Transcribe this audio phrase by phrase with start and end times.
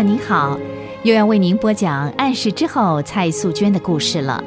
[0.00, 0.58] 友您好，
[1.02, 4.42] 又要为您播讲暗示之后蔡素娟的故事了。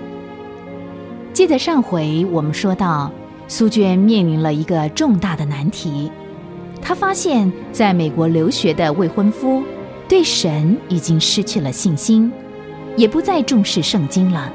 [1.31, 3.11] 记得上回我们说到，
[3.47, 6.11] 苏娟面临了一个重大的难题，
[6.81, 9.61] 她发现在美国留学的未婚夫
[10.09, 12.31] 对神已经失去了信心，
[12.95, 14.51] 也不再重视圣经了。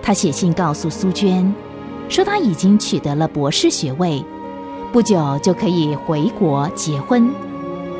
[0.00, 1.54] 她写信告诉苏娟，
[2.08, 4.24] 说他已经取得了博士学位，
[4.92, 7.30] 不久就可以回国结婚。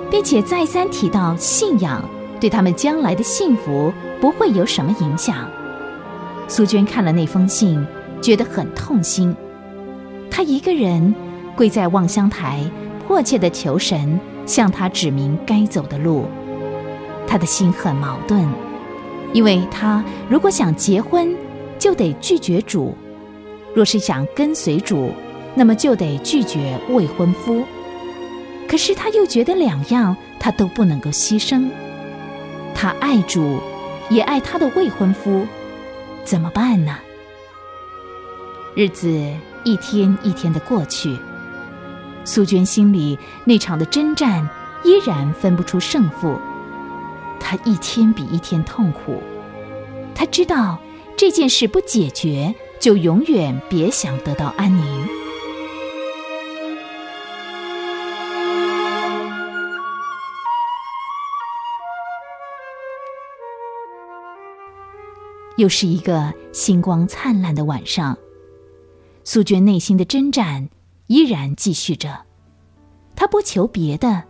[0.09, 2.01] 并且再三提到信仰
[2.41, 5.49] 对他们将来的幸福不会有什么影响。
[6.49, 7.85] 苏娟看了那封信，
[8.21, 9.35] 觉得很痛心。
[10.31, 11.15] 她一个人
[11.57, 12.61] 跪在望乡台，
[13.07, 16.27] 迫切地求神向她指明该走的路。
[17.27, 18.47] 她的心很矛盾，
[19.33, 21.35] 因为她如果想结婚，
[21.79, 22.95] 就得拒绝主；
[23.75, 25.11] 若是想跟随主，
[25.55, 27.65] 那么就得拒绝未婚夫。
[28.69, 31.69] 可是他又觉得两样他都不能够牺牲，
[32.79, 33.59] 她爱主，
[34.11, 35.47] 也爱她的未婚夫，
[36.25, 36.99] 怎么办呢？
[38.75, 39.09] 日子
[39.65, 41.17] 一天一天的过去，
[42.27, 44.47] 苏娟心里那场的征战
[44.85, 46.39] 依然分不出胜负，
[47.41, 49.23] 她一天比一天痛苦，
[50.15, 50.79] 她知道
[51.17, 55.16] 这件事不解决，就永远别想得到安宁。
[65.57, 68.17] 又是一个星光灿烂的晚上，
[69.25, 70.69] 苏娟内心的征战
[71.07, 72.25] 依然继续着。
[73.15, 74.25] 她不求别的，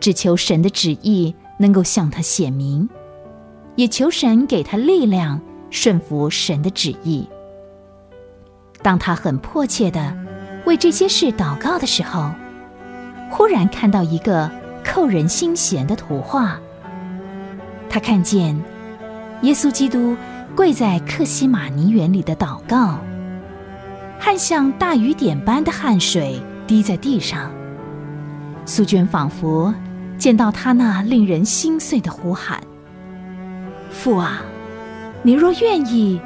[0.00, 2.88] 只求神的旨意能够向她显明，
[3.76, 7.28] 也求神给她力量，顺服神的旨意。
[8.80, 10.16] 当她很迫切的
[10.64, 12.30] 为这些事祷告的时候，
[13.30, 14.50] 忽然看到一个
[14.82, 16.58] 扣人心弦的图画。
[17.90, 18.58] 她看见
[19.42, 20.16] 耶稣基督。
[20.54, 23.00] 跪在克西玛尼园里的祷告，
[24.20, 27.50] 汗像大雨点般的汗水滴在地上。
[28.64, 29.74] 苏娟仿佛
[30.16, 32.60] 见到他那令人心碎的呼喊
[33.90, 34.42] ：“父啊，
[35.22, 36.20] 你若愿意，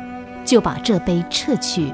[0.45, 1.91] 就把这杯撤去。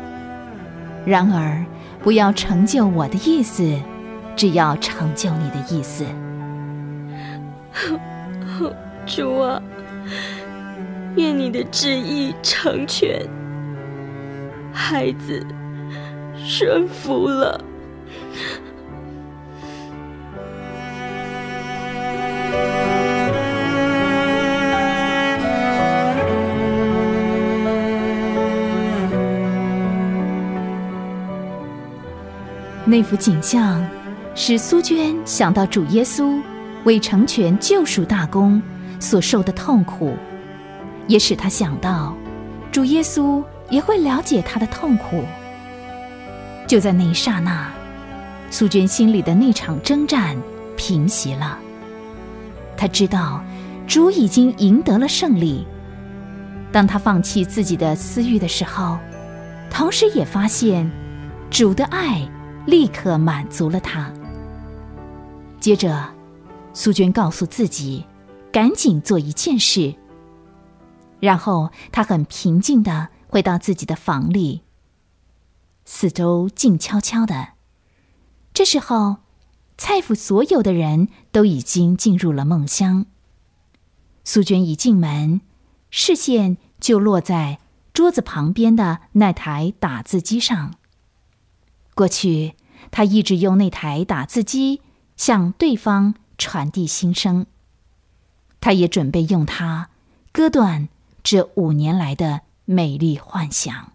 [1.06, 1.64] 然而，
[2.02, 3.78] 不要成就我的意思，
[4.34, 6.04] 只要成就你的意思。
[9.06, 9.62] ”主啊。
[11.16, 13.24] 愿你的旨意成全，
[14.72, 15.46] 孩子
[16.36, 17.62] 顺服了。
[32.86, 33.84] 那幅景象
[34.34, 36.40] 使苏娟想到主耶稣
[36.84, 38.60] 为成全救赎大功
[39.00, 40.14] 所受的痛苦。
[41.06, 42.14] 也使他想到，
[42.72, 45.24] 主耶稣也会了解他的痛苦。
[46.66, 47.70] 就在那一刹那，
[48.50, 50.36] 苏娟心里的那场征战
[50.76, 51.58] 平息了。
[52.76, 53.42] 他知道，
[53.86, 55.66] 主已经赢得了胜利。
[56.72, 58.98] 当他放弃自己的私欲的时候，
[59.70, 60.90] 同时也发现，
[61.50, 62.26] 主的爱
[62.66, 64.10] 立刻满足了他。
[65.60, 66.04] 接着，
[66.72, 68.04] 苏娟告诉自己，
[68.50, 69.94] 赶紧做一件事。
[71.24, 74.60] 然后他很平静的回到自己的房里。
[75.86, 77.54] 四周静悄悄的。
[78.52, 79.16] 这时候，
[79.78, 83.06] 蔡府所有的人都已经进入了梦乡。
[84.22, 85.40] 苏娟一进门，
[85.90, 87.58] 视线就落在
[87.94, 90.74] 桌子旁边的那台打字机上。
[91.94, 92.54] 过去，
[92.90, 94.82] 他一直用那台打字机
[95.16, 97.46] 向对方传递心声。
[98.60, 99.90] 他也准备用它
[100.32, 100.88] 割断。
[101.24, 103.94] 这五年来的美丽幻想，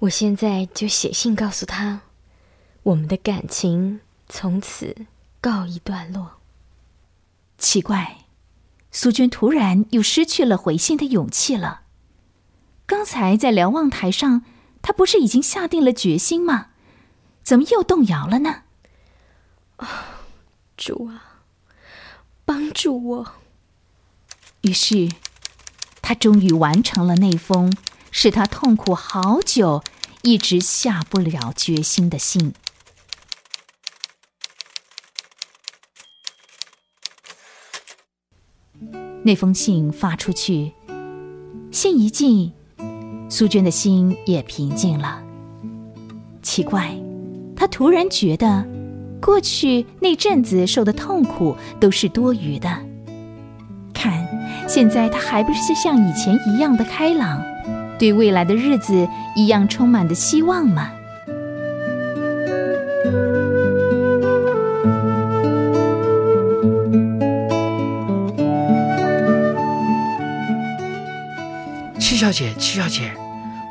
[0.00, 2.02] 我现在就写信告诉他，
[2.82, 5.06] 我们的感情从此
[5.40, 6.32] 告一段落。
[7.56, 8.26] 奇怪，
[8.92, 11.84] 苏娟突然又失去了回信的勇气了。
[12.84, 14.44] 刚才在瞭望台上，
[14.82, 16.72] 她不是已经下定了决心吗？
[17.42, 18.64] 怎么又动摇了呢？
[19.76, 20.26] 啊，
[20.76, 21.40] 主啊，
[22.44, 23.32] 帮助我！
[24.60, 25.08] 于是。
[26.10, 27.72] 他终于完成了那封
[28.10, 29.84] 使他痛苦好久、
[30.22, 32.52] 一直下不了决心的信。
[39.22, 40.72] 那封信发出去，
[41.70, 42.54] 信一寄，
[43.28, 45.22] 苏娟的心也平静了。
[46.42, 46.92] 奇怪，
[47.54, 48.66] 她突然觉得，
[49.22, 52.89] 过去那阵子受的痛苦都是多余的。
[54.72, 57.42] 现在他还不是像以前一样的开朗，
[57.98, 60.92] 对未来的日子一样充满的希望吗？
[71.98, 73.10] 七小姐，七小姐，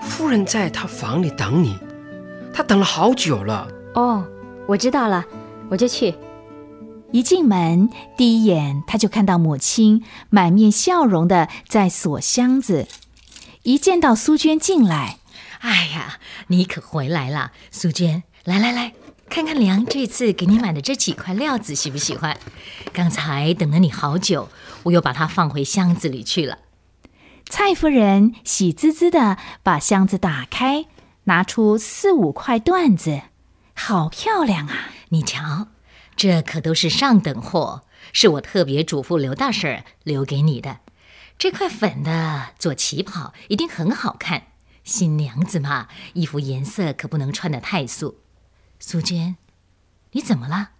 [0.04, 1.80] 夫人在她房里等你，
[2.54, 3.66] 她等了好久了。
[3.94, 4.26] 哦，
[4.68, 5.26] 我知道了，
[5.70, 6.14] 我就去。
[7.12, 12.88] 一进门，第一眼他就看到母亲满面笑容的在锁箱子。
[13.64, 15.18] 一见到苏娟进来，
[15.60, 18.94] 哎呀，你可回来了，苏娟，来来来，
[19.28, 22.38] 看看娘这次给你买的这几块料子喜不喜欢？
[22.94, 24.50] 刚才等了你好久，
[24.84, 26.60] 我又把它放回箱子里去了。
[27.50, 30.86] 蔡夫人喜滋滋的把箱子打开，
[31.24, 33.22] 拿出四五块缎子，
[33.74, 34.92] 好漂亮啊！
[35.10, 35.68] 你瞧。
[36.20, 40.82] 这可都是上等货，是我特别嘱咐刘大婶留给你的。
[41.38, 44.48] 这块粉的做旗袍一定很好看。
[44.84, 48.20] 新娘子嘛，衣服颜色可不能穿得太素。
[48.82, 49.38] 苏娟，
[50.12, 50.72] 你怎么了？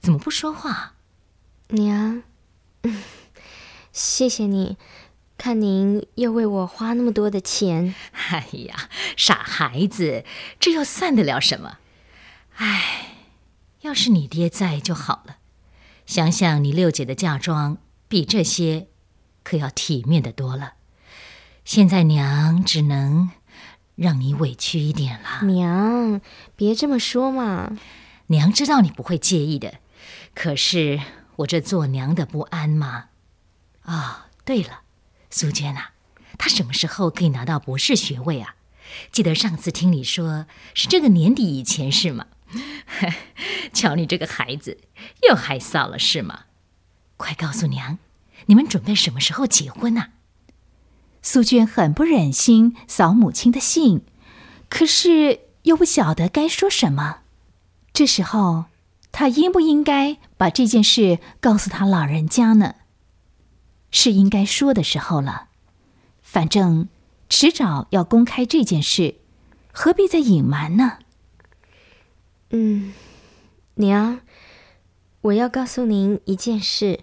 [0.00, 0.94] 怎么不说话？
[1.68, 2.24] 娘，
[3.92, 4.78] 谢谢你，
[5.38, 7.94] 看您又为我花那么多的钱。
[8.10, 10.24] 哎呀，傻孩子，
[10.58, 11.78] 这又算得了什么？
[12.56, 13.10] 哎。
[13.82, 15.38] 要是你爹在就好了，
[16.06, 18.86] 想想你六姐的嫁妆比这些
[19.42, 20.74] 可要体面的多了。
[21.64, 23.30] 现在娘只能
[23.96, 25.44] 让你委屈一点了。
[25.46, 26.20] 娘，
[26.54, 27.76] 别这么说嘛。
[28.28, 29.80] 娘知道你不会介意的，
[30.32, 31.00] 可是
[31.36, 33.06] 我这做娘的不安嘛。
[33.82, 34.82] 哦，对了，
[35.28, 35.86] 苏娟呐，
[36.38, 38.54] 她什么时候可以拿到博士学位啊？
[39.10, 42.26] 记得上次听你说是这个年底以前是吗？
[43.72, 44.78] 瞧你这个孩子，
[45.28, 46.44] 又害臊了是吗？
[47.16, 47.98] 快告诉娘，
[48.46, 50.08] 你们准备什么时候结婚呢？
[51.22, 54.04] 苏娟很不忍心扫母亲的兴，
[54.68, 57.20] 可是又不晓得该说什么。
[57.92, 58.64] 这时候，
[59.12, 62.74] 她应不应该把这件事告诉他老人家呢？
[63.92, 65.48] 是应该说的时候了。
[66.22, 66.88] 反正
[67.28, 69.16] 迟早要公开这件事，
[69.70, 70.98] 何必再隐瞒呢？
[72.54, 72.92] 嗯，
[73.76, 74.20] 娘，
[75.22, 77.00] 我要告诉您一件事，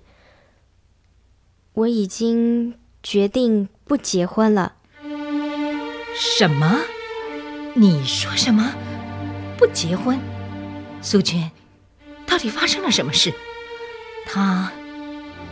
[1.73, 4.75] 我已经决定不结婚了。
[6.15, 6.81] 什么？
[7.73, 8.75] 你说什么？
[9.57, 10.19] 不结婚？
[11.01, 11.49] 苏娟，
[12.27, 13.33] 到底发生了什么事？
[14.27, 14.71] 他，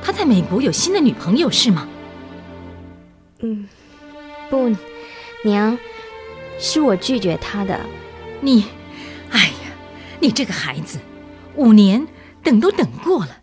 [0.04, 1.88] 他在美国有新的女朋友是吗？
[3.40, 3.68] 嗯，
[4.52, 4.72] 不，
[5.44, 5.76] 娘，
[6.60, 7.84] 是我拒绝他的。
[8.42, 8.66] 你，
[9.32, 9.52] 哎。
[10.20, 11.00] 你这个孩子，
[11.56, 12.08] 五年
[12.44, 13.42] 等都等过了，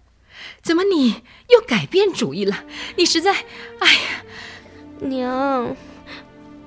[0.63, 2.65] 怎么你又改变主意了？
[2.97, 3.33] 你实在，
[3.79, 4.25] 哎呀，
[5.01, 5.77] 娘，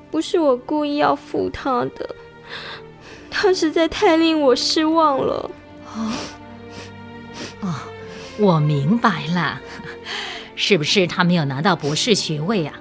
[0.09, 2.15] 不是我故意要负他的，
[3.29, 5.51] 他实在太令我失望了。
[5.93, 6.13] 哦，
[7.61, 7.75] 哦，
[8.37, 9.61] 我明白了，
[10.55, 12.79] 是不是他没有拿到博士学位啊？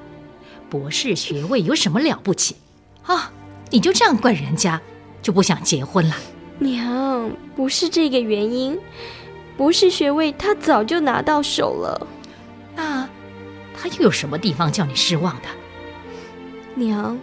[0.70, 2.56] 博士学位有什么了不起？
[3.05, 3.32] 啊，
[3.70, 4.80] 你就这样怪人家，
[5.23, 6.16] 就不想结婚了？
[6.58, 8.78] 娘，不是这个原因，
[9.56, 12.06] 博士学位他早就拿到手了。
[12.75, 13.08] 那
[13.75, 15.48] 他又有什么地方叫你失望的？
[16.75, 17.18] 娘，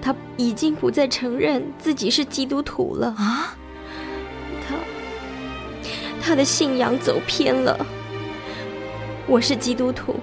[0.00, 3.56] 他已经不再承认自己是基督徒了啊！
[4.66, 4.74] 他
[6.20, 7.86] 他的信仰走偏了。
[9.26, 10.16] 我是基督徒，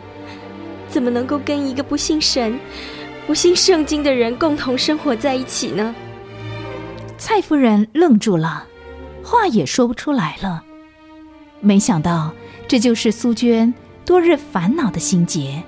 [0.88, 2.60] 怎么能够跟一个不信神、
[3.26, 5.96] 不信圣经的人共同生活在一起呢？
[7.22, 8.66] 蔡夫人愣住了，
[9.24, 10.64] 话也说不出来了。
[11.60, 12.34] 没想到
[12.68, 13.72] 这就是苏娟
[14.04, 15.62] 多日烦恼的心结。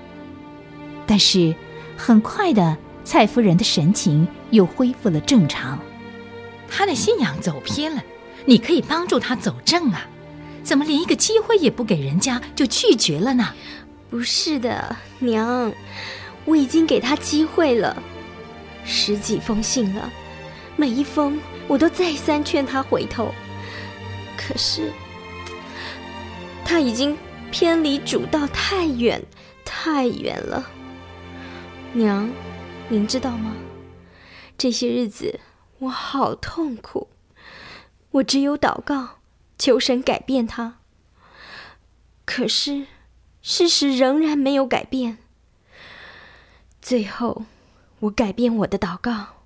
[1.06, 1.54] 但是
[1.96, 5.78] 很快的，蔡夫人的神情又恢复了正常。
[6.68, 8.02] 他的信仰走偏了，
[8.46, 10.08] 你可以帮助他走正啊！
[10.64, 13.54] 怎么连一个机会也不给人家就拒绝了呢？
[14.10, 15.72] 不是的，娘，
[16.46, 18.02] 我已经给他机会了，
[18.84, 20.10] 十几封信了。
[20.76, 23.32] 每一封我都再三劝他回头，
[24.36, 24.90] 可是
[26.64, 27.16] 他已经
[27.50, 29.24] 偏离主道太远
[29.64, 30.68] 太远了。
[31.92, 32.28] 娘，
[32.88, 33.54] 您知道吗？
[34.58, 35.40] 这些日子
[35.78, 37.08] 我好痛苦，
[38.10, 39.20] 我只有祷告，
[39.58, 40.78] 求神改变他。
[42.24, 42.86] 可是
[43.42, 45.18] 事实仍然没有改变。
[46.82, 47.44] 最后，
[48.00, 49.43] 我改变我的祷告。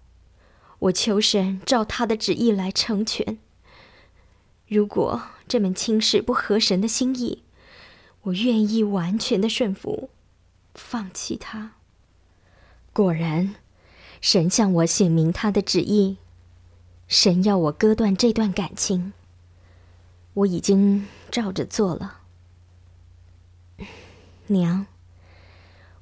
[0.81, 3.39] 我求神照他的旨意来成全。
[4.69, 7.43] 如果这门亲事不合神的心意，
[8.23, 10.11] 我愿意完全的顺服，
[10.75, 11.73] 放弃他。
[12.93, 13.55] 果然，
[14.21, 16.19] 神向我显明他的旨意，
[17.07, 19.13] 神要我割断这段感情。
[20.35, 22.21] 我已经照着做了，
[24.49, 24.87] 娘。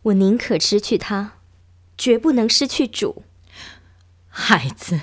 [0.02, 1.38] 我宁可失去他，
[1.96, 3.22] 绝不能失去主。
[4.38, 4.94] 孩子，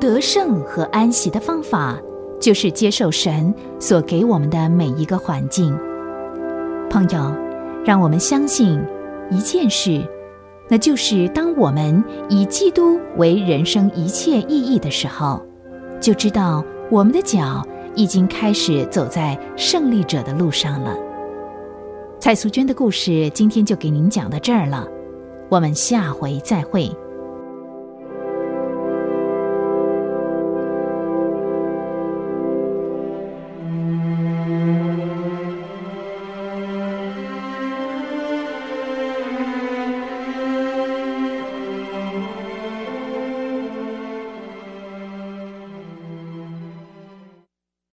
[0.00, 2.00] 得胜和安息的方法，
[2.40, 5.78] 就是接受神所给我们的每一个环境。
[6.88, 7.32] 朋友，
[7.84, 8.82] 让我们相信。
[9.30, 10.06] 一件事，
[10.68, 15.42] 那就是当我们以基督为人生一切意义的时候，
[16.00, 20.96] 就知道我们的脚已经开始走在胜利者的路上了。
[22.18, 24.86] 蔡素娟的故事今天就给您讲到这儿了，
[25.50, 26.90] 我们下回再会。